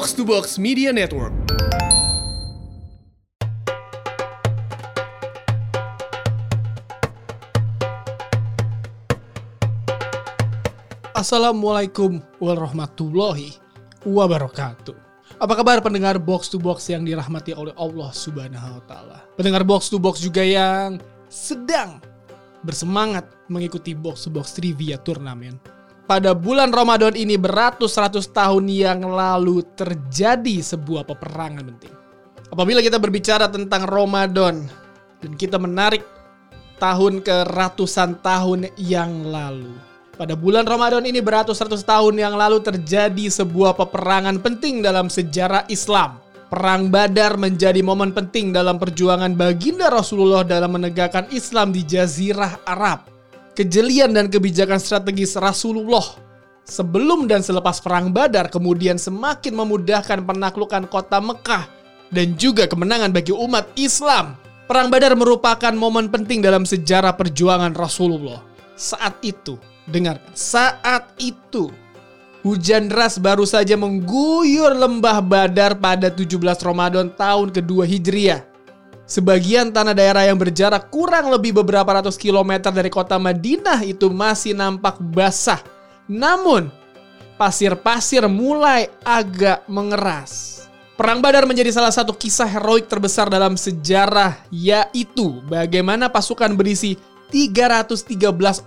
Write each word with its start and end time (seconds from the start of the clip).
Box 0.00 0.16
to 0.16 0.24
Box 0.24 0.56
Media 0.56 0.96
Network. 0.96 1.28
Assalamualaikum 11.12 12.16
warahmatullahi 12.40 13.60
wabarakatuh. 14.08 14.96
Apa 15.36 15.52
kabar 15.60 15.84
pendengar 15.84 16.16
Box 16.16 16.48
to 16.48 16.56
Box 16.56 16.88
yang 16.88 17.04
dirahmati 17.04 17.52
oleh 17.52 17.76
Allah 17.76 18.08
Subhanahu 18.08 18.80
wa 18.80 18.82
taala? 18.88 19.20
Pendengar 19.36 19.68
Box 19.68 19.92
to 19.92 20.00
Box 20.00 20.24
juga 20.24 20.40
yang 20.40 20.96
sedang 21.28 22.00
bersemangat 22.64 23.28
mengikuti 23.52 23.92
Box 23.92 24.24
to 24.24 24.32
Box 24.32 24.56
Trivia 24.56 24.96
Turnamen. 24.96 25.60
Pada 26.10 26.34
bulan 26.34 26.74
Ramadan 26.74 27.14
ini 27.14 27.38
beratus-ratus 27.38 28.34
tahun 28.34 28.66
yang 28.66 29.06
lalu 29.06 29.62
terjadi 29.78 30.58
sebuah 30.58 31.06
peperangan 31.06 31.62
penting. 31.62 31.94
Apabila 32.50 32.82
kita 32.82 32.98
berbicara 32.98 33.46
tentang 33.46 33.86
Ramadan 33.86 34.66
dan 35.22 35.32
kita 35.38 35.54
menarik 35.62 36.02
tahun 36.82 37.22
ke 37.22 37.54
ratusan 37.54 38.18
tahun 38.26 38.74
yang 38.74 39.22
lalu. 39.22 39.70
Pada 40.18 40.34
bulan 40.34 40.66
Ramadan 40.66 41.06
ini 41.06 41.22
beratus-ratus 41.22 41.86
tahun 41.86 42.18
yang 42.18 42.34
lalu 42.34 42.58
terjadi 42.58 43.30
sebuah 43.30 43.78
peperangan 43.78 44.42
penting 44.42 44.82
dalam 44.82 45.06
sejarah 45.06 45.70
Islam. 45.70 46.18
Perang 46.50 46.90
Badar 46.90 47.38
menjadi 47.38 47.86
momen 47.86 48.10
penting 48.10 48.50
dalam 48.50 48.82
perjuangan 48.82 49.38
baginda 49.38 49.86
Rasulullah 49.86 50.42
dalam 50.42 50.74
menegakkan 50.74 51.30
Islam 51.30 51.70
di 51.70 51.86
Jazirah 51.86 52.66
Arab. 52.66 53.19
Kejelian 53.60 54.16
dan 54.16 54.32
kebijakan 54.32 54.80
strategis 54.80 55.36
Rasulullah 55.36 56.16
sebelum 56.64 57.28
dan 57.28 57.44
selepas 57.44 57.76
Perang 57.84 58.08
Badar 58.08 58.48
kemudian 58.48 58.96
semakin 58.96 59.52
memudahkan 59.52 60.24
penaklukan 60.24 60.88
kota 60.88 61.20
Mekah 61.20 61.68
dan 62.08 62.40
juga 62.40 62.64
kemenangan 62.64 63.12
bagi 63.12 63.36
umat 63.36 63.68
Islam. 63.76 64.40
Perang 64.64 64.88
Badar 64.88 65.12
merupakan 65.12 65.76
momen 65.76 66.08
penting 66.08 66.40
dalam 66.40 66.64
sejarah 66.64 67.12
perjuangan 67.20 67.76
Rasulullah. 67.76 68.40
Saat 68.80 69.20
itu, 69.20 69.60
dengarkan, 69.84 70.32
saat 70.32 71.12
itu 71.20 71.68
hujan 72.40 72.88
deras 72.88 73.20
baru 73.20 73.44
saja 73.44 73.76
mengguyur 73.76 74.72
lembah 74.72 75.20
Badar 75.20 75.76
pada 75.76 76.08
17 76.08 76.40
Ramadan 76.64 77.12
tahun 77.12 77.52
kedua 77.52 77.84
Hijriah. 77.84 78.49
Sebagian 79.10 79.74
tanah 79.74 79.90
daerah 79.90 80.22
yang 80.22 80.38
berjarak 80.38 80.86
kurang 80.86 81.34
lebih 81.34 81.50
beberapa 81.50 81.98
ratus 81.98 82.14
kilometer 82.14 82.70
dari 82.70 82.86
kota 82.86 83.18
Madinah 83.18 83.82
itu 83.82 84.06
masih 84.06 84.54
nampak 84.54 85.02
basah. 85.02 85.58
Namun, 86.06 86.70
pasir-pasir 87.34 88.22
mulai 88.30 88.86
agak 89.02 89.66
mengeras. 89.66 90.62
Perang 90.94 91.18
Badar 91.18 91.42
menjadi 91.42 91.74
salah 91.74 91.90
satu 91.90 92.14
kisah 92.14 92.46
heroik 92.46 92.86
terbesar 92.86 93.26
dalam 93.26 93.58
sejarah, 93.58 94.46
yaitu 94.46 95.42
bagaimana 95.50 96.06
pasukan 96.06 96.54
berisi 96.54 96.94
313 97.34 98.14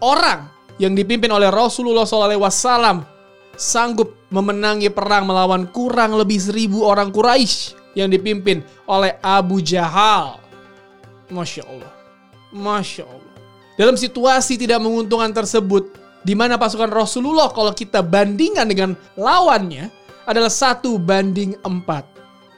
orang 0.03 0.51
yang 0.75 0.91
dipimpin 0.91 1.31
oleh 1.31 1.47
Rasulullah 1.47 2.03
SAW 2.03 3.07
sanggup 3.55 4.27
memenangi 4.27 4.91
perang 4.91 5.23
melawan 5.23 5.71
kurang 5.71 6.19
lebih 6.19 6.41
seribu 6.41 6.83
orang 6.83 7.13
Quraisy 7.13 7.82
yang 7.93 8.09
dipimpin 8.09 8.61
oleh 8.85 9.17
Abu 9.21 9.61
Jahal. 9.61 10.37
Masya 11.29 11.63
Allah. 11.65 11.93
Masya 12.53 13.05
Allah. 13.05 13.33
Dalam 13.73 13.97
situasi 13.97 14.53
tidak 14.57 14.77
menguntungkan 14.85 15.33
tersebut, 15.33 15.97
di 16.21 16.37
mana 16.37 16.61
pasukan 16.61 16.93
Rasulullah 16.93 17.49
kalau 17.49 17.73
kita 17.73 18.05
bandingkan 18.05 18.69
dengan 18.69 18.93
lawannya 19.17 19.89
adalah 20.29 20.51
satu 20.53 21.01
banding 21.01 21.57
empat. 21.65 22.05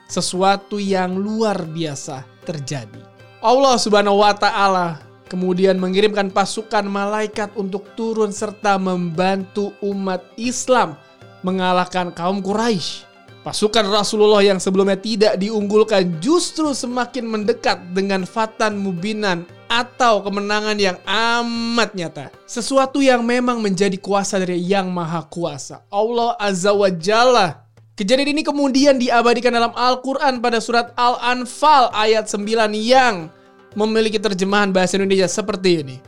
Sesuatu 0.06 0.78
yang 0.78 1.18
luar 1.18 1.66
biasa 1.66 2.22
terjadi. 2.46 3.02
Allah 3.42 3.74
subhanahu 3.82 4.22
wa 4.22 4.38
ta'ala 4.38 5.02
kemudian 5.26 5.82
mengirimkan 5.82 6.30
pasukan 6.30 6.86
malaikat 6.86 7.50
untuk 7.58 7.90
turun 7.98 8.30
serta 8.30 8.78
membantu 8.78 9.74
umat 9.82 10.22
Islam 10.38 10.94
mengalahkan 11.42 12.14
kaum 12.14 12.42
Quraisy. 12.42 13.15
Pasukan 13.46 13.86
Rasulullah 13.86 14.42
yang 14.42 14.58
sebelumnya 14.58 14.98
tidak 14.98 15.38
diunggulkan 15.38 16.18
justru 16.18 16.74
semakin 16.74 17.30
mendekat 17.30 17.78
dengan 17.94 18.26
fatan 18.26 18.74
mubinan 18.82 19.46
atau 19.70 20.26
kemenangan 20.26 20.74
yang 20.82 20.98
amat 21.06 21.94
nyata. 21.94 22.34
Sesuatu 22.50 23.06
yang 23.06 23.22
memang 23.22 23.62
menjadi 23.62 24.02
kuasa 24.02 24.42
dari 24.42 24.58
Yang 24.66 24.90
Maha 24.90 25.30
Kuasa, 25.30 25.86
Allah 25.94 26.34
Azza 26.42 26.74
wa 26.74 26.90
Jalla. 26.90 27.70
Kejadian 27.94 28.34
ini 28.34 28.42
kemudian 28.42 28.98
diabadikan 28.98 29.54
dalam 29.54 29.78
Al-Quran 29.78 30.42
pada 30.42 30.58
surat 30.58 30.90
Al-Anfal 30.98 31.94
ayat 31.94 32.26
9 32.26 32.50
yang 32.74 33.30
memiliki 33.78 34.18
terjemahan 34.18 34.74
bahasa 34.74 34.98
Indonesia 34.98 35.30
seperti 35.30 35.86
ini. 35.86 36.02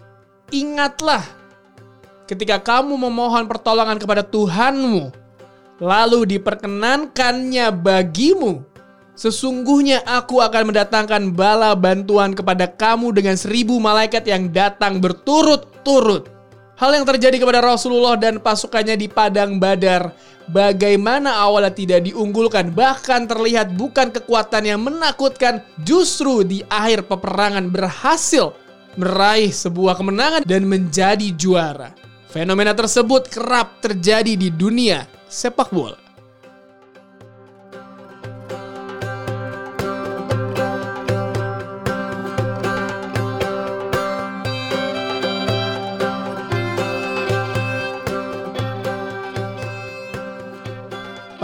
Ingatlah 0.50 1.22
ketika 2.26 2.58
kamu 2.58 2.97
memohon 2.97 3.46
pertolongan 3.46 4.02
kepada 4.02 4.26
Tuhanmu, 4.26 5.27
lalu 5.78 6.38
diperkenankannya 6.38 7.70
bagimu. 7.74 8.66
Sesungguhnya 9.18 10.06
aku 10.06 10.46
akan 10.46 10.70
mendatangkan 10.70 11.34
bala 11.34 11.74
bantuan 11.74 12.38
kepada 12.38 12.70
kamu 12.70 13.18
dengan 13.18 13.34
seribu 13.34 13.82
malaikat 13.82 14.30
yang 14.30 14.54
datang 14.54 15.02
berturut-turut. 15.02 16.30
Hal 16.78 16.94
yang 16.94 17.10
terjadi 17.10 17.42
kepada 17.42 17.66
Rasulullah 17.66 18.14
dan 18.14 18.38
pasukannya 18.38 18.94
di 18.94 19.10
Padang 19.10 19.58
Badar, 19.58 20.14
bagaimana 20.54 21.42
awalnya 21.42 21.74
tidak 21.74 22.06
diunggulkan, 22.06 22.70
bahkan 22.70 23.26
terlihat 23.26 23.74
bukan 23.74 24.14
kekuatan 24.14 24.62
yang 24.70 24.86
menakutkan, 24.86 25.66
justru 25.82 26.46
di 26.46 26.62
akhir 26.70 27.09
peperangan 27.09 27.74
berhasil 27.74 28.54
meraih 28.94 29.50
sebuah 29.50 29.98
kemenangan 29.98 30.46
dan 30.46 30.70
menjadi 30.70 31.34
juara. 31.34 31.98
Fenomena 32.30 32.78
tersebut 32.78 33.26
kerap 33.34 33.82
terjadi 33.82 34.38
di 34.38 34.54
dunia 34.54 35.16
sepak 35.28 35.70
bola. 35.72 36.08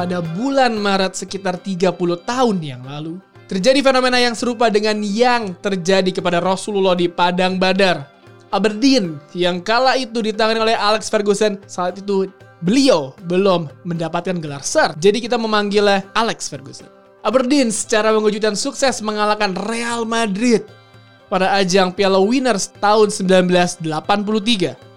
pada 0.03 0.19
bulan 0.19 0.75
Maret 0.75 1.15
sekitar 1.15 1.55
30 1.55 1.95
tahun 2.27 2.57
yang 2.59 2.83
lalu, 2.83 3.23
terjadi 3.47 3.79
fenomena 3.79 4.19
yang 4.19 4.35
serupa 4.35 4.67
dengan 4.67 4.99
yang 4.99 5.55
terjadi 5.63 6.19
kepada 6.19 6.43
Rasulullah 6.43 6.91
di 6.91 7.07
Padang 7.07 7.55
Badar. 7.55 8.11
Aberdeen 8.51 9.15
yang 9.31 9.63
kala 9.63 9.95
itu 9.95 10.19
ditangani 10.19 10.59
oleh 10.59 10.75
Alex 10.75 11.07
Ferguson 11.07 11.55
saat 11.71 11.97
itu 12.03 12.27
beliau 12.63 13.11
belum 13.27 13.67
mendapatkan 13.83 14.39
gelar 14.39 14.63
Sir. 14.63 14.95
Jadi 14.95 15.19
kita 15.19 15.35
memanggilnya 15.35 16.07
Alex 16.15 16.47
Ferguson. 16.47 16.87
Aberdeen 17.23 17.71
secara 17.71 18.11
mengejutkan 18.11 18.55
sukses 18.55 18.99
mengalahkan 18.99 19.55
Real 19.67 20.03
Madrid 20.03 20.63
pada 21.31 21.55
ajang 21.59 21.95
Piala 21.95 22.19
Winners 22.19 22.71
tahun 22.79 23.11
1983. 23.11 23.83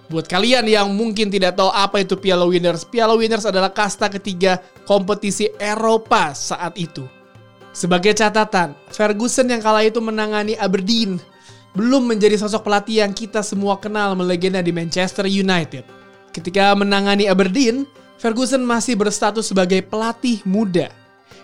Buat 0.06 0.26
kalian 0.30 0.70
yang 0.70 0.94
mungkin 0.94 1.34
tidak 1.34 1.58
tahu 1.58 1.66
apa 1.74 1.98
itu 2.02 2.14
Piala 2.14 2.46
Winners, 2.46 2.86
Piala 2.86 3.18
Winners 3.18 3.42
adalah 3.42 3.74
kasta 3.74 4.06
ketiga 4.06 4.62
kompetisi 4.86 5.50
Eropa 5.58 6.30
saat 6.30 6.78
itu. 6.78 7.02
Sebagai 7.74 8.14
catatan, 8.14 8.78
Ferguson 8.88 9.50
yang 9.50 9.58
kala 9.58 9.82
itu 9.82 9.98
menangani 9.98 10.54
Aberdeen 10.56 11.18
belum 11.76 12.08
menjadi 12.08 12.40
sosok 12.40 12.64
pelatih 12.64 13.04
yang 13.04 13.12
kita 13.12 13.44
semua 13.44 13.76
kenal 13.76 14.16
melegenda 14.16 14.64
di 14.64 14.72
Manchester 14.72 15.28
United. 15.28 16.05
Ketika 16.36 16.76
menangani 16.76 17.32
Aberdeen, 17.32 17.88
Ferguson 18.20 18.60
masih 18.60 18.92
berstatus 18.92 19.48
sebagai 19.48 19.80
pelatih 19.80 20.44
muda. 20.44 20.92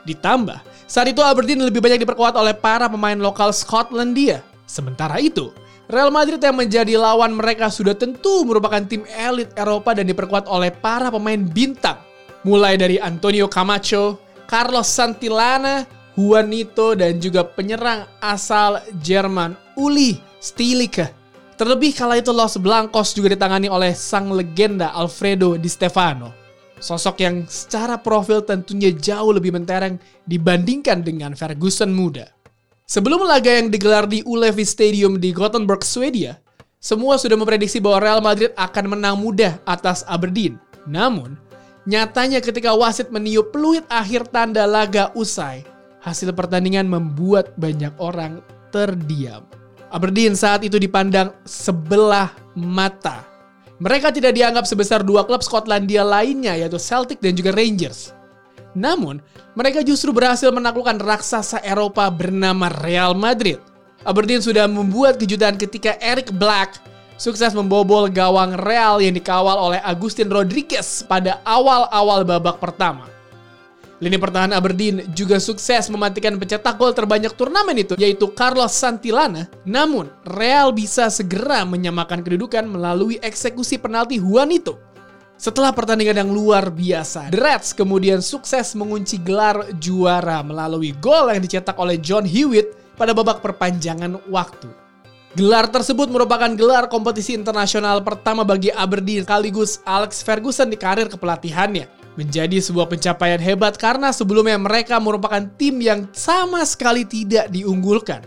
Ditambah, 0.05 0.61
saat 0.85 1.09
itu 1.09 1.25
Aberdeen 1.25 1.65
lebih 1.65 1.81
banyak 1.81 2.05
diperkuat 2.05 2.37
oleh 2.37 2.53
para 2.53 2.93
pemain 2.93 3.17
lokal 3.17 3.57
Skotlandia. 3.57 4.45
Sementara 4.69 5.17
itu, 5.17 5.49
Real 5.89 6.13
Madrid 6.13 6.37
yang 6.45 6.61
menjadi 6.61 7.01
lawan 7.01 7.33
mereka 7.33 7.73
sudah 7.73 7.97
tentu 7.97 8.45
merupakan 8.45 8.85
tim 8.85 9.09
elit 9.09 9.57
Eropa 9.57 9.97
dan 9.97 10.05
diperkuat 10.05 10.45
oleh 10.45 10.69
para 10.69 11.09
pemain 11.09 11.41
bintang. 11.41 11.97
Mulai 12.45 12.77
dari 12.77 13.01
Antonio 13.01 13.49
Camacho, 13.49 14.21
Carlos 14.45 14.93
Santillana, 14.93 15.89
Juanito, 16.21 16.93
dan 16.93 17.17
juga 17.17 17.49
penyerang 17.49 18.05
asal 18.21 18.85
Jerman 19.01 19.57
Uli 19.81 20.21
Stilicke. 20.37 21.22
Terlebih 21.63 21.95
kala 21.95 22.19
itu 22.19 22.35
Los 22.35 22.59
Blancos 22.59 23.15
juga 23.15 23.39
ditangani 23.39 23.71
oleh 23.71 23.95
sang 23.95 24.35
legenda 24.35 24.91
Alfredo 24.99 25.55
Di 25.55 25.71
Stefano. 25.71 26.35
Sosok 26.83 27.23
yang 27.23 27.47
secara 27.47 28.03
profil 28.03 28.43
tentunya 28.43 28.91
jauh 28.91 29.31
lebih 29.31 29.55
mentereng 29.55 29.95
dibandingkan 30.27 31.07
dengan 31.07 31.39
Ferguson 31.39 31.95
muda. 31.95 32.27
Sebelum 32.91 33.23
laga 33.23 33.63
yang 33.63 33.71
digelar 33.71 34.11
di 34.11 34.27
Ullevi 34.27 34.67
Stadium 34.67 35.23
di 35.23 35.31
Gothenburg, 35.31 35.87
Swedia, 35.87 36.43
semua 36.83 37.15
sudah 37.15 37.39
memprediksi 37.39 37.79
bahwa 37.79 38.03
Real 38.03 38.19
Madrid 38.19 38.51
akan 38.59 38.99
menang 38.99 39.23
mudah 39.23 39.63
atas 39.63 40.03
Aberdeen. 40.11 40.59
Namun, 40.91 41.39
Nyatanya 41.87 42.43
ketika 42.43 42.75
wasit 42.75 43.15
meniup 43.15 43.55
peluit 43.55 43.87
akhir 43.87 44.35
tanda 44.35 44.67
laga 44.67 45.15
usai, 45.15 45.63
hasil 46.03 46.35
pertandingan 46.35 46.91
membuat 46.91 47.55
banyak 47.55 47.95
orang 48.03 48.43
terdiam. 48.75 49.62
Aberdeen 49.93 50.33
saat 50.33 50.65
itu 50.65 50.81
dipandang 50.81 51.37
sebelah 51.45 52.33
mata. 52.57 53.29
Mereka 53.77 54.09
tidak 54.09 54.33
dianggap 54.33 54.65
sebesar 54.65 55.05
dua 55.05 55.29
klub 55.29 55.45
Skotlandia 55.45 56.01
lainnya 56.01 56.57
yaitu 56.57 56.81
Celtic 56.81 57.21
dan 57.21 57.37
juga 57.37 57.53
Rangers. 57.53 58.17
Namun, 58.73 59.21
mereka 59.53 59.85
justru 59.85 60.17
berhasil 60.17 60.49
menaklukkan 60.49 60.97
raksasa 60.97 61.61
Eropa 61.61 62.09
bernama 62.09 62.73
Real 62.81 63.13
Madrid. 63.13 63.61
Aberdeen 64.01 64.41
sudah 64.41 64.65
membuat 64.65 65.21
kejutan 65.21 65.61
ketika 65.61 66.01
Eric 66.01 66.33
Black 66.41 66.81
sukses 67.21 67.53
membobol 67.53 68.09
gawang 68.09 68.57
Real 68.65 68.97
yang 68.99 69.13
dikawal 69.13 69.61
oleh 69.61 69.81
Agustin 69.85 70.33
Rodriguez 70.33 71.05
pada 71.05 71.45
awal-awal 71.45 72.25
babak 72.25 72.57
pertama. 72.59 73.13
Lini 74.03 74.19
pertahanan 74.19 74.59
Aberdeen 74.59 75.07
juga 75.15 75.39
sukses 75.39 75.87
mematikan 75.87 76.35
pencetak 76.35 76.75
gol 76.75 76.91
terbanyak 76.91 77.39
turnamen 77.39 77.79
itu, 77.79 77.95
yaitu 77.95 78.35
Carlos 78.35 78.75
Santillana. 78.75 79.47
Namun, 79.63 80.11
Real 80.27 80.75
bisa 80.75 81.07
segera 81.07 81.63
menyamakan 81.63 82.27
kedudukan 82.27 82.67
melalui 82.67 83.23
eksekusi 83.23 83.79
penalti 83.79 84.19
Juanito. 84.19 84.83
Setelah 85.39 85.71
pertandingan 85.71 86.19
yang 86.19 86.35
luar 86.35 86.75
biasa, 86.75 87.31
The 87.31 87.39
Reds 87.39 87.79
kemudian 87.79 88.19
sukses 88.19 88.75
mengunci 88.75 89.23
gelar 89.23 89.71
juara 89.79 90.43
melalui 90.43 90.99
gol 90.99 91.31
yang 91.31 91.39
dicetak 91.39 91.79
oleh 91.79 91.95
John 92.03 92.27
Hewitt 92.27 92.75
pada 92.99 93.15
babak 93.15 93.39
perpanjangan 93.39 94.19
waktu. 94.27 94.67
Gelar 95.39 95.71
tersebut 95.71 96.11
merupakan 96.11 96.51
gelar 96.59 96.91
kompetisi 96.91 97.39
internasional 97.39 98.03
pertama 98.03 98.43
bagi 98.43 98.75
Aberdeen 98.75 99.23
sekaligus 99.23 99.79
Alex 99.87 100.27
Ferguson 100.27 100.69
di 100.69 100.77
karir 100.77 101.07
kepelatihannya 101.07 102.02
menjadi 102.15 102.61
sebuah 102.61 102.93
pencapaian 102.93 103.41
hebat 103.41 103.81
karena 103.81 104.13
sebelumnya 104.13 104.61
mereka 104.61 105.01
merupakan 105.01 105.41
tim 105.57 105.81
yang 105.81 106.09
sama 106.13 106.61
sekali 106.69 107.09
tidak 107.09 107.49
diunggulkan. 107.49 108.21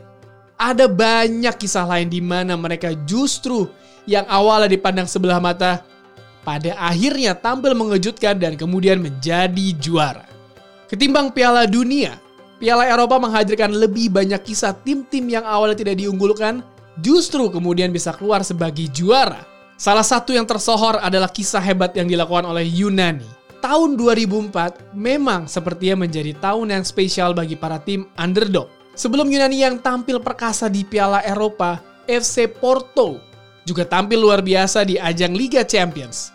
Ada 0.56 0.88
banyak 0.88 1.56
kisah 1.60 1.86
lain 1.86 2.08
di 2.08 2.24
mana 2.24 2.56
mereka 2.56 2.96
justru 3.06 3.68
yang 4.08 4.24
awalnya 4.32 4.72
dipandang 4.72 5.06
sebelah 5.06 5.38
mata 5.38 5.84
pada 6.46 6.78
akhirnya 6.78 7.36
tampil 7.36 7.76
mengejutkan 7.76 8.38
dan 8.40 8.56
kemudian 8.56 9.02
menjadi 9.02 9.68
juara. 9.78 10.26
Ketimbang 10.86 11.34
Piala 11.34 11.66
Dunia, 11.66 12.16
Piala 12.62 12.88
Eropa 12.88 13.20
menghadirkan 13.20 13.74
lebih 13.74 14.14
banyak 14.14 14.40
kisah 14.46 14.72
tim-tim 14.72 15.26
yang 15.28 15.44
awalnya 15.44 15.76
tidak 15.76 16.00
diunggulkan 16.00 16.64
justru 17.02 17.52
kemudian 17.52 17.92
bisa 17.92 18.16
keluar 18.16 18.46
sebagai 18.46 18.88
juara. 18.94 19.44
Salah 19.76 20.08
satu 20.08 20.32
yang 20.32 20.48
tersohor 20.48 21.04
adalah 21.04 21.28
kisah 21.28 21.60
hebat 21.60 21.92
yang 22.00 22.08
dilakukan 22.08 22.48
oleh 22.48 22.64
Yunani 22.64 23.45
tahun 23.66 23.98
2004 23.98 24.94
memang 24.94 25.50
sepertinya 25.50 26.06
menjadi 26.06 26.38
tahun 26.38 26.70
yang 26.70 26.86
spesial 26.86 27.34
bagi 27.34 27.58
para 27.58 27.82
tim 27.82 28.06
underdog. 28.14 28.70
Sebelum 28.94 29.26
Yunani 29.26 29.66
yang 29.66 29.82
tampil 29.82 30.22
perkasa 30.22 30.70
di 30.70 30.86
Piala 30.86 31.26
Eropa, 31.26 31.82
FC 32.06 32.46
Porto 32.46 33.18
juga 33.66 33.82
tampil 33.82 34.22
luar 34.22 34.46
biasa 34.46 34.86
di 34.86 35.02
ajang 35.02 35.34
Liga 35.34 35.66
Champions. 35.66 36.30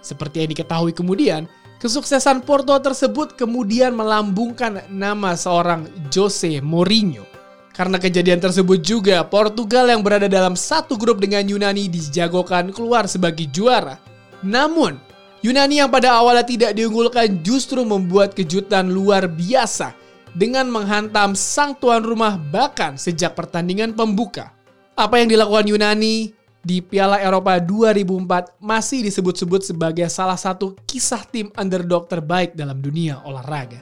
Seperti 0.00 0.40
yang 0.40 0.50
diketahui 0.56 0.96
kemudian, 0.96 1.44
kesuksesan 1.84 2.48
Porto 2.48 2.72
tersebut 2.80 3.36
kemudian 3.36 3.92
melambungkan 3.92 4.80
nama 4.88 5.36
seorang 5.36 5.84
Jose 6.08 6.64
Mourinho. 6.64 7.28
Karena 7.76 8.00
kejadian 8.00 8.40
tersebut 8.40 8.80
juga, 8.80 9.20
Portugal 9.28 9.92
yang 9.92 10.00
berada 10.00 10.32
dalam 10.32 10.56
satu 10.56 10.96
grup 10.96 11.20
dengan 11.20 11.44
Yunani 11.44 11.92
dijagokan 11.92 12.72
keluar 12.72 13.04
sebagai 13.04 13.44
juara. 13.52 14.00
Namun, 14.40 15.09
Yunani 15.40 15.80
yang 15.80 15.88
pada 15.88 16.20
awalnya 16.20 16.44
tidak 16.44 16.76
diunggulkan 16.76 17.40
justru 17.40 17.80
membuat 17.80 18.36
kejutan 18.36 18.92
luar 18.92 19.24
biasa 19.24 19.96
dengan 20.36 20.68
menghantam 20.68 21.32
sang 21.32 21.72
tuan 21.72 22.04
rumah 22.04 22.36
bahkan 22.36 23.00
sejak 23.00 23.32
pertandingan 23.32 23.96
pembuka. 23.96 24.52
Apa 25.00 25.16
yang 25.16 25.32
dilakukan 25.32 25.64
Yunani 25.64 26.36
di 26.60 26.84
Piala 26.84 27.16
Eropa 27.24 27.56
2004 27.56 28.60
masih 28.60 29.00
disebut-sebut 29.00 29.64
sebagai 29.64 30.04
salah 30.12 30.36
satu 30.36 30.76
kisah 30.84 31.24
tim 31.24 31.48
underdog 31.56 32.04
terbaik 32.04 32.52
dalam 32.52 32.76
dunia 32.84 33.24
olahraga. 33.24 33.80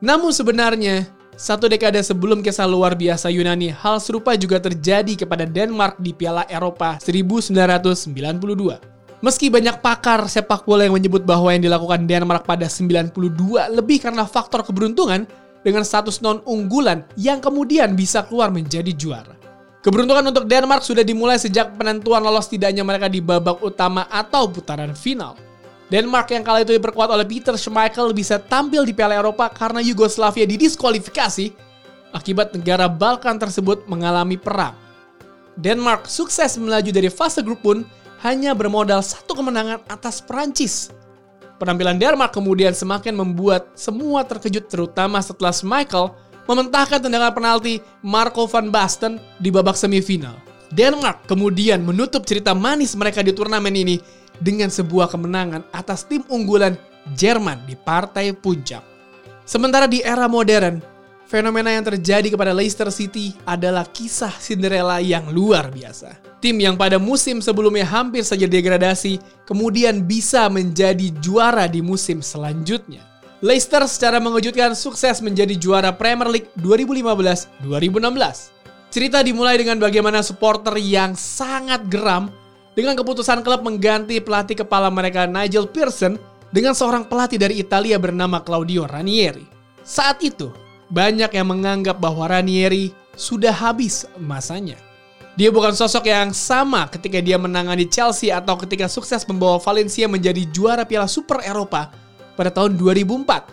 Namun 0.00 0.32
sebenarnya, 0.32 1.04
satu 1.36 1.68
dekade 1.68 2.00
sebelum 2.00 2.40
kisah 2.40 2.64
luar 2.64 2.96
biasa 2.96 3.28
Yunani, 3.28 3.76
hal 3.76 4.00
serupa 4.00 4.32
juga 4.40 4.56
terjadi 4.56 5.20
kepada 5.20 5.44
Denmark 5.44 6.00
di 6.00 6.16
Piala 6.16 6.48
Eropa 6.48 6.96
1992. 6.96 8.93
Meski 9.24 9.48
banyak 9.48 9.80
pakar 9.80 10.28
sepak 10.28 10.68
bola 10.68 10.84
yang 10.84 11.00
menyebut 11.00 11.24
bahwa 11.24 11.48
yang 11.48 11.64
dilakukan 11.64 12.04
Denmark 12.04 12.44
pada 12.44 12.68
92 12.68 13.08
lebih 13.72 14.04
karena 14.04 14.28
faktor 14.28 14.60
keberuntungan 14.60 15.24
dengan 15.64 15.80
status 15.80 16.20
non-unggulan 16.20 17.08
yang 17.16 17.40
kemudian 17.40 17.96
bisa 17.96 18.20
keluar 18.28 18.52
menjadi 18.52 18.92
juara. 18.92 19.32
Keberuntungan 19.80 20.28
untuk 20.28 20.44
Denmark 20.44 20.84
sudah 20.84 21.00
dimulai 21.00 21.40
sejak 21.40 21.72
penentuan 21.72 22.20
lolos 22.20 22.52
tidaknya 22.52 22.84
mereka 22.84 23.08
di 23.08 23.24
babak 23.24 23.64
utama 23.64 24.04
atau 24.12 24.44
putaran 24.44 24.92
final. 24.92 25.40
Denmark 25.88 26.28
yang 26.28 26.44
kala 26.44 26.60
itu 26.60 26.76
diperkuat 26.76 27.08
oleh 27.08 27.24
Peter 27.24 27.56
Schmeichel 27.56 28.12
bisa 28.12 28.36
tampil 28.36 28.84
di 28.84 28.92
Piala 28.92 29.16
Eropa 29.16 29.48
karena 29.48 29.80
Yugoslavia 29.80 30.44
didiskualifikasi 30.44 31.48
akibat 32.12 32.52
negara 32.52 32.92
Balkan 32.92 33.40
tersebut 33.40 33.88
mengalami 33.88 34.36
perang. 34.36 34.76
Denmark 35.56 36.12
sukses 36.12 36.60
melaju 36.60 36.92
dari 36.92 37.08
fase 37.08 37.40
grup 37.40 37.64
pun 37.64 37.88
hanya 38.24 38.56
bermodal 38.56 39.04
satu 39.04 39.36
kemenangan 39.36 39.84
atas 39.86 40.24
Prancis. 40.24 40.88
Penampilan 41.60 42.00
Denmark 42.00 42.32
kemudian 42.32 42.72
semakin 42.72 43.14
membuat 43.14 43.76
semua 43.76 44.24
terkejut 44.24 44.66
terutama 44.66 45.20
setelah 45.20 45.52
Michael 45.62 46.16
mementahkan 46.48 46.98
tendangan 47.04 47.36
penalti 47.36 47.78
Marco 48.00 48.48
van 48.48 48.72
Basten 48.72 49.20
di 49.38 49.52
babak 49.52 49.76
semifinal. 49.76 50.34
Denmark 50.72 51.30
kemudian 51.30 51.84
menutup 51.84 52.26
cerita 52.26 52.56
manis 52.56 52.96
mereka 52.98 53.22
di 53.22 53.30
turnamen 53.30 53.76
ini 53.76 54.00
dengan 54.42 54.72
sebuah 54.72 55.06
kemenangan 55.12 55.70
atas 55.70 56.08
tim 56.08 56.24
unggulan 56.26 56.74
Jerman 57.14 57.68
di 57.68 57.76
partai 57.76 58.32
puncak. 58.32 58.80
Sementara 59.44 59.84
di 59.84 60.00
era 60.00 60.24
modern, 60.24 60.80
fenomena 61.28 61.68
yang 61.68 61.84
terjadi 61.84 62.32
kepada 62.32 62.56
Leicester 62.56 62.88
City 62.88 63.36
adalah 63.44 63.84
kisah 63.84 64.32
Cinderella 64.40 65.04
yang 65.04 65.28
luar 65.28 65.68
biasa. 65.68 66.33
Tim 66.44 66.60
yang 66.60 66.76
pada 66.76 67.00
musim 67.00 67.40
sebelumnya 67.40 67.88
hampir 67.88 68.20
saja 68.20 68.44
degradasi, 68.44 69.16
kemudian 69.48 70.04
bisa 70.04 70.44
menjadi 70.52 71.08
juara 71.24 71.64
di 71.64 71.80
musim 71.80 72.20
selanjutnya. 72.20 73.00
Leicester 73.40 73.80
secara 73.88 74.20
mengejutkan 74.20 74.76
sukses 74.76 75.24
menjadi 75.24 75.56
juara 75.56 75.88
Premier 75.96 76.28
League 76.28 76.52
2015-2016. 76.60 77.64
Cerita 78.92 79.24
dimulai 79.24 79.56
dengan 79.56 79.80
bagaimana 79.80 80.20
supporter 80.20 80.76
yang 80.76 81.16
sangat 81.16 81.88
geram 81.88 82.28
dengan 82.76 82.92
keputusan 82.92 83.40
klub 83.40 83.64
mengganti 83.64 84.20
pelatih 84.20 84.68
kepala 84.68 84.92
mereka 84.92 85.24
Nigel 85.24 85.64
Pearson 85.64 86.20
dengan 86.52 86.76
seorang 86.76 87.08
pelatih 87.08 87.40
dari 87.40 87.56
Italia 87.56 87.96
bernama 87.96 88.44
Claudio 88.44 88.84
Ranieri. 88.84 89.48
Saat 89.80 90.20
itu, 90.20 90.52
banyak 90.92 91.32
yang 91.32 91.48
menganggap 91.48 91.96
bahwa 91.96 92.28
Ranieri 92.28 92.92
sudah 93.16 93.56
habis 93.56 94.04
masanya. 94.20 94.76
Dia 95.34 95.50
bukan 95.50 95.74
sosok 95.74 96.06
yang 96.06 96.30
sama 96.30 96.86
ketika 96.86 97.18
dia 97.18 97.34
menangani 97.34 97.90
Chelsea 97.90 98.30
atau 98.30 98.54
ketika 98.54 98.86
sukses 98.86 99.26
membawa 99.26 99.58
Valencia 99.58 100.06
menjadi 100.06 100.46
juara 100.54 100.86
Piala 100.86 101.10
Super 101.10 101.42
Eropa 101.42 101.90
pada 102.38 102.54
tahun 102.54 102.78
2004. 102.78 103.50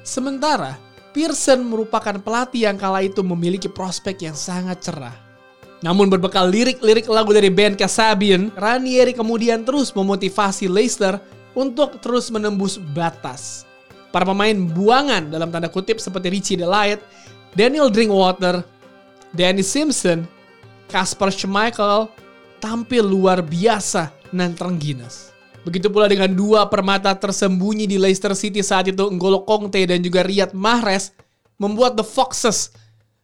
Sementara, 0.00 0.80
Pearson 1.12 1.60
merupakan 1.68 2.16
pelatih 2.16 2.72
yang 2.72 2.80
kala 2.80 3.04
itu 3.04 3.20
memiliki 3.20 3.68
prospek 3.68 4.24
yang 4.24 4.32
sangat 4.32 4.80
cerah. 4.80 5.12
Namun 5.84 6.08
berbekal 6.08 6.48
lirik-lirik 6.48 7.04
lagu 7.12 7.36
dari 7.36 7.52
band 7.52 7.76
Kasabian, 7.76 8.48
Ranieri 8.56 9.12
kemudian 9.12 9.68
terus 9.68 9.92
memotivasi 9.92 10.64
Leicester 10.64 11.20
untuk 11.52 12.00
terus 12.00 12.32
menembus 12.32 12.80
batas. 12.96 13.68
Para 14.08 14.24
pemain 14.24 14.56
buangan 14.56 15.28
dalam 15.28 15.52
tanda 15.52 15.68
kutip 15.68 16.00
seperti 16.00 16.32
Richie 16.32 16.56
Delight, 16.56 17.04
Daniel 17.52 17.92
Drinkwater, 17.92 18.64
Danny 19.36 19.60
Simpson, 19.60 20.37
Kasper 20.88 21.28
Schmeichel 21.28 22.08
tampil 22.58 23.04
luar 23.04 23.44
biasa 23.44 24.10
dan 24.32 24.56
terengginas. 24.56 25.30
Begitu 25.62 25.92
pula 25.92 26.08
dengan 26.08 26.32
dua 26.32 26.64
permata 26.72 27.12
tersembunyi 27.12 27.84
di 27.84 28.00
Leicester 28.00 28.32
City 28.32 28.64
saat 28.64 28.88
itu 28.88 29.04
N'Golo 29.12 29.44
Kongte 29.44 29.84
dan 29.84 30.00
juga 30.00 30.24
Riyad 30.24 30.56
Mahrez 30.56 31.12
membuat 31.60 31.98
The 31.98 32.06
Foxes 32.06 32.72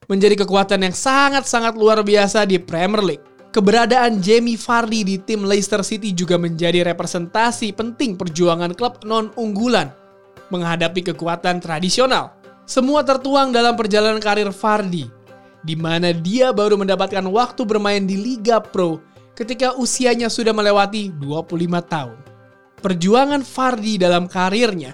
menjadi 0.05 0.45
kekuatan 0.45 0.85
yang 0.85 0.93
sangat-sangat 0.93 1.73
luar 1.79 2.05
biasa 2.05 2.45
di 2.45 2.61
Premier 2.61 3.01
League. 3.01 3.25
Keberadaan 3.55 4.19
Jamie 4.19 4.59
Vardy 4.59 5.07
di 5.07 5.17
tim 5.23 5.47
Leicester 5.47 5.81
City 5.87 6.11
juga 6.11 6.35
menjadi 6.35 6.83
representasi 6.85 7.71
penting 7.73 8.19
perjuangan 8.19 8.75
klub 8.75 9.01
non-unggulan 9.07 9.95
menghadapi 10.51 11.15
kekuatan 11.15 11.63
tradisional. 11.63 12.35
Semua 12.67 13.07
tertuang 13.07 13.55
dalam 13.55 13.79
perjalanan 13.79 14.19
karir 14.19 14.51
Vardy 14.51 15.24
di 15.65 15.75
mana 15.75 16.13
dia 16.13 16.53
baru 16.53 16.77
mendapatkan 16.77 17.25
waktu 17.25 17.65
bermain 17.65 18.05
di 18.05 18.21
Liga 18.21 18.61
Pro 18.61 19.01
ketika 19.33 19.75
usianya 19.75 20.29
sudah 20.29 20.53
melewati 20.53 21.11
25 21.17 21.57
tahun. 21.89 22.19
perjuangan 22.85 23.41
Fardi 23.41 23.97
dalam 23.97 24.29
karirnya 24.29 24.93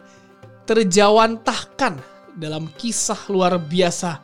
terjawantahkan 0.62 1.98
dalam 2.38 2.70
kisah 2.78 3.18
luar 3.26 3.58
biasa 3.58 4.22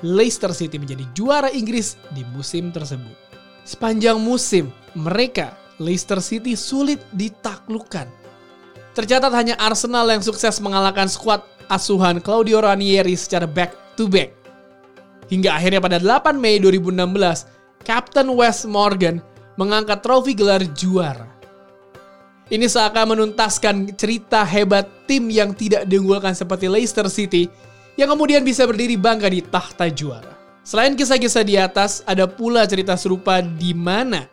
Leicester 0.00 0.52
City 0.56 0.80
menjadi 0.80 1.04
juara 1.12 1.48
Inggris 1.52 2.00
di 2.16 2.24
musim 2.32 2.72
tersebut. 2.72 3.16
Sepanjang 3.64 4.20
musim, 4.20 4.68
mereka 4.92 5.56
Leicester 5.80 6.20
City 6.20 6.52
sulit 6.56 7.00
ditaklukkan. 7.16 8.08
Tercatat 8.92 9.32
hanya 9.32 9.56
Arsenal 9.56 10.04
yang 10.12 10.20
sukses 10.20 10.60
mengalahkan 10.60 11.08
skuad 11.08 11.40
asuhan 11.72 12.20
Claudio 12.20 12.60
Ranieri 12.60 13.16
secara 13.16 13.48
back 13.48 13.96
to 13.96 14.04
back. 14.04 14.43
Hingga 15.28 15.56
akhirnya 15.56 15.80
pada 15.80 15.96
8 16.00 16.36
Mei 16.36 16.60
2016, 16.60 17.48
Captain 17.84 18.28
Wes 18.32 18.64
Morgan 18.68 19.20
mengangkat 19.56 20.02
trofi 20.04 20.32
gelar 20.36 20.60
juara. 20.74 21.30
Ini 22.52 22.68
seakan 22.68 23.16
menuntaskan 23.16 23.96
cerita 23.96 24.44
hebat 24.44 24.84
tim 25.08 25.32
yang 25.32 25.56
tidak 25.56 25.88
diunggulkan 25.88 26.36
seperti 26.36 26.68
Leicester 26.68 27.08
City 27.08 27.48
yang 27.96 28.12
kemudian 28.12 28.44
bisa 28.44 28.68
berdiri 28.68 29.00
bangga 29.00 29.32
di 29.32 29.40
tahta 29.40 29.88
juara. 29.88 30.36
Selain 30.60 30.92
kisah-kisah 30.92 31.44
di 31.44 31.56
atas, 31.56 32.04
ada 32.04 32.28
pula 32.28 32.68
cerita 32.68 32.96
serupa 33.00 33.40
di 33.40 33.72
mana 33.72 34.28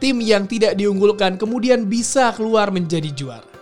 tim 0.00 0.20
yang 0.20 0.44
tidak 0.44 0.76
diunggulkan 0.76 1.36
kemudian 1.36 1.88
bisa 1.88 2.32
keluar 2.36 2.68
menjadi 2.68 3.08
juara. 3.12 3.52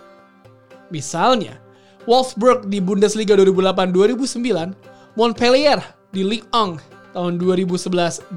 Misalnya, 0.87 1.59
Wolfsburg 2.07 2.71
di 2.71 2.79
Bundesliga 2.79 3.35
2008-2009, 3.35 5.19
Montpellier 5.19 5.79
di 6.11 6.23
Ligue 6.23 6.47
1 6.49 7.15
tahun 7.15 7.33
2011-2012, 7.41 8.33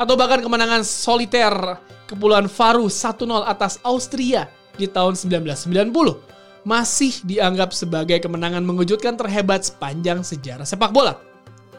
atau 0.00 0.14
bahkan 0.16 0.40
kemenangan 0.40 0.86
soliter 0.86 1.52
Kepulauan 2.08 2.50
Faru 2.50 2.90
1-0 2.90 3.22
atas 3.46 3.78
Austria 3.86 4.50
di 4.74 4.90
tahun 4.90 5.14
1990 5.14 5.94
masih 6.66 7.12
dianggap 7.24 7.72
sebagai 7.72 8.20
kemenangan 8.20 8.60
mengejutkan 8.60 9.16
terhebat 9.16 9.64
sepanjang 9.64 10.20
sejarah 10.20 10.68
sepak 10.68 10.92
bola. 10.92 11.16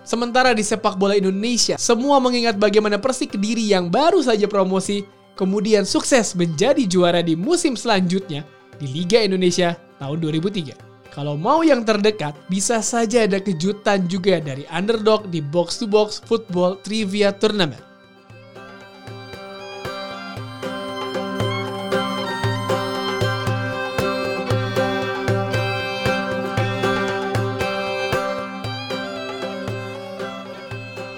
Sementara 0.01 0.57
di 0.57 0.65
sepak 0.65 0.97
bola 0.97 1.13
Indonesia, 1.13 1.77
semua 1.77 2.17
mengingat 2.17 2.57
bagaimana 2.57 2.97
Persik 2.97 3.37
Kediri 3.37 3.69
yang 3.69 3.93
baru 3.93 4.17
saja 4.25 4.49
promosi 4.49 5.05
kemudian 5.37 5.85
sukses 5.85 6.33
menjadi 6.33 6.89
juara 6.89 7.21
di 7.21 7.37
musim 7.37 7.77
selanjutnya 7.77 8.41
di 8.81 8.89
Liga 8.89 9.21
Indonesia 9.21 9.77
tahun 10.01 10.17
2003. 10.17 10.90
Kalau 11.11 11.35
mau 11.35 11.59
yang 11.59 11.83
terdekat, 11.83 12.39
bisa 12.47 12.79
saja 12.79 13.27
ada 13.27 13.43
kejutan 13.43 14.07
juga 14.07 14.39
dari 14.39 14.63
underdog 14.71 15.27
di 15.27 15.43
box-to-box 15.43 16.23
football 16.23 16.79
trivia 16.79 17.35
tournament. 17.35 17.83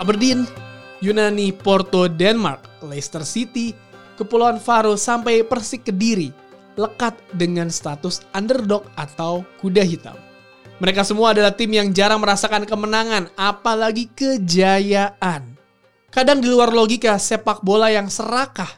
Aberdeen, 0.02 0.50
Yunani, 1.06 1.54
Porto, 1.54 2.10
Denmark, 2.10 2.82
Leicester 2.82 3.22
City, 3.22 3.78
Kepulauan 4.18 4.58
Faro 4.58 4.98
sampai 4.98 5.46
Persik 5.46 5.86
Kediri 5.86 6.43
lekat 6.76 7.18
dengan 7.36 7.70
status 7.70 8.26
underdog 8.34 8.86
atau 8.98 9.46
kuda 9.62 9.82
hitam. 9.86 10.18
Mereka 10.82 11.06
semua 11.06 11.32
adalah 11.32 11.54
tim 11.54 11.72
yang 11.72 11.94
jarang 11.96 12.20
merasakan 12.20 12.68
kemenangan, 12.68 13.32
apalagi 13.40 14.10
kejayaan. 14.12 15.56
Kadang 16.14 16.44
di 16.44 16.50
luar 16.50 16.70
logika 16.70 17.18
sepak 17.18 17.66
bola 17.66 17.90
yang 17.90 18.12
serakah. 18.12 18.70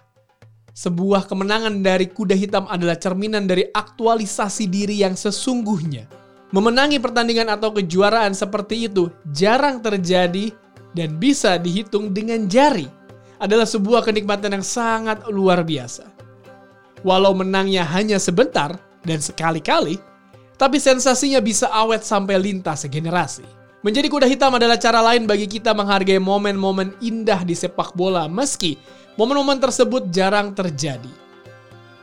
Sebuah 0.75 1.27
kemenangan 1.27 1.83
dari 1.83 2.11
kuda 2.11 2.35
hitam 2.35 2.67
adalah 2.67 2.99
cerminan 2.99 3.47
dari 3.47 3.63
aktualisasi 3.71 4.67
diri 4.67 5.03
yang 5.03 5.15
sesungguhnya. 5.15 6.07
Memenangi 6.51 6.99
pertandingan 6.99 7.51
atau 7.51 7.75
kejuaraan 7.75 8.31
seperti 8.31 8.87
itu 8.87 9.11
jarang 9.35 9.83
terjadi 9.83 10.51
dan 10.95 11.19
bisa 11.19 11.59
dihitung 11.59 12.15
dengan 12.15 12.47
jari 12.47 12.87
adalah 13.39 13.67
sebuah 13.67 14.07
kenikmatan 14.07 14.55
yang 14.55 14.63
sangat 14.63 15.27
luar 15.27 15.63
biasa. 15.67 16.14
Walau 17.05 17.37
menangnya 17.37 17.85
hanya 17.85 18.17
sebentar 18.17 18.81
dan 19.05 19.21
sekali-kali, 19.21 20.01
tapi 20.57 20.81
sensasinya 20.81 21.37
bisa 21.37 21.69
awet 21.69 22.01
sampai 22.01 22.41
lintas 22.41 22.89
generasi. 22.89 23.45
Menjadi 23.85 24.09
kuda 24.09 24.25
hitam 24.25 24.49
adalah 24.57 24.81
cara 24.81 24.97
lain 25.13 25.29
bagi 25.29 25.45
kita 25.45 25.69
menghargai 25.77 26.17
momen-momen 26.17 26.97
indah 27.05 27.45
di 27.45 27.53
sepak 27.53 27.93
bola 27.93 28.25
meski 28.25 28.81
momen-momen 29.13 29.61
tersebut 29.61 30.09
jarang 30.09 30.57
terjadi. 30.57 31.13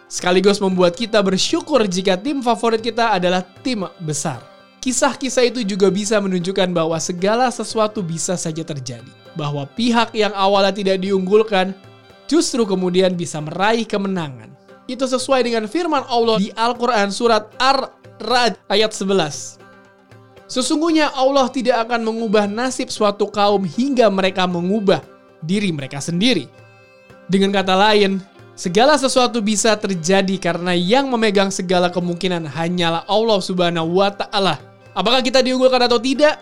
Sekaligus 0.07 0.63
membuat 0.63 0.95
kita 0.95 1.19
bersyukur 1.19 1.83
jika 1.91 2.15
tim 2.15 2.39
favorit 2.39 2.79
kita 2.79 3.19
adalah 3.19 3.43
tim 3.67 3.83
besar. 3.99 4.39
Kisah-kisah 4.79 5.51
itu 5.51 5.67
juga 5.67 5.91
bisa 5.91 6.23
menunjukkan 6.23 6.71
bahwa 6.71 6.95
segala 7.03 7.51
sesuatu 7.51 7.99
bisa 7.99 8.39
saja 8.39 8.63
terjadi. 8.63 9.11
Bahwa 9.35 9.67
pihak 9.67 10.15
yang 10.15 10.31
awalnya 10.39 10.71
tidak 10.71 11.03
diunggulkan 11.03 11.75
justru 12.31 12.63
kemudian 12.63 13.19
bisa 13.19 13.43
meraih 13.43 13.83
kemenangan. 13.89 14.53
Itu 14.91 15.07
sesuai 15.07 15.47
dengan 15.47 15.71
firman 15.71 16.03
Allah 16.11 16.39
di 16.43 16.51
Al-Quran 16.53 17.09
surat 17.15 17.51
Ar-Ra'd 17.59 18.59
ayat 18.67 18.91
11. 18.91 19.59
Sesungguhnya 20.51 21.09
Allah 21.17 21.49
tidak 21.49 21.89
akan 21.89 22.05
mengubah 22.05 22.45
nasib 22.45 22.93
suatu 22.93 23.31
kaum 23.31 23.65
hingga 23.65 24.11
mereka 24.13 24.45
mengubah 24.45 25.01
diri 25.41 25.73
mereka 25.73 26.03
sendiri. 26.03 26.45
Dengan 27.31 27.55
kata 27.55 27.73
lain, 27.73 28.21
segala 28.53 29.01
sesuatu 29.01 29.41
bisa 29.41 29.73
terjadi 29.79 30.37
karena 30.37 30.77
yang 30.77 31.09
memegang 31.09 31.49
segala 31.49 31.89
kemungkinan 31.89 32.45
hanyalah 32.45 33.09
Allah 33.09 33.41
Subhanahu 33.41 33.97
wa 33.97 34.13
taala 34.13 34.73
Apakah 34.93 35.25
kita 35.25 35.41
diunggulkan 35.41 35.89
atau 35.89 35.97
tidak? 35.97 36.37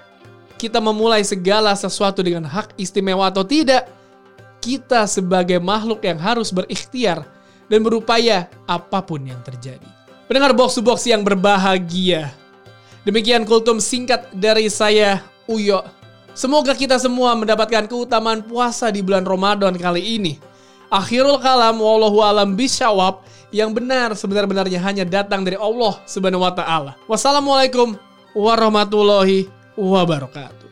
Kita 0.58 0.82
memulai 0.82 1.22
segala 1.22 1.72
sesuatu 1.78 2.20
dengan 2.20 2.44
hak 2.44 2.74
istimewa 2.76 3.30
atau 3.30 3.46
tidak? 3.46 3.86
Kita 4.60 5.06
sebagai 5.06 5.56
makhluk 5.62 6.02
yang 6.04 6.18
harus 6.20 6.52
berikhtiar 6.52 7.24
dan 7.70 7.86
berupaya 7.86 8.50
apa 8.66 8.98
pun 9.00 9.22
yang 9.22 9.38
terjadi. 9.46 9.86
Pendengar 10.26 10.52
box 10.52 10.76
to 10.76 10.82
box 10.82 11.06
yang 11.06 11.22
berbahagia. 11.22 12.34
Demikian 13.06 13.46
kultum 13.46 13.80
singkat 13.80 14.28
dari 14.34 14.68
saya, 14.68 15.22
Uyo. 15.48 15.80
Semoga 16.34 16.76
kita 16.76 16.98
semua 16.98 17.34
mendapatkan 17.34 17.86
keutamaan 17.90 18.44
puasa 18.44 18.90
di 18.92 19.02
bulan 19.02 19.26
Ramadan 19.26 19.74
kali 19.74 20.20
ini. 20.20 20.38
Akhirul 20.90 21.38
kalam 21.38 21.78
wallahu 21.78 22.22
alam 22.22 22.58
bisyawab 22.58 23.22
yang 23.50 23.74
benar 23.74 24.14
sebenar-benarnya 24.14 24.78
hanya 24.82 25.04
datang 25.06 25.42
dari 25.42 25.58
Allah 25.58 25.98
Subhanahu 26.06 26.42
wa 26.46 26.54
taala. 26.54 26.94
Wassalamualaikum 27.06 27.98
warahmatullahi 28.34 29.50
wabarakatuh. 29.74 30.69